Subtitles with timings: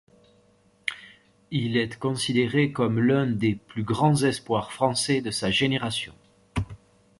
[1.51, 6.15] Il est considéré comme l'un des plus grands espoirs français de sa génération.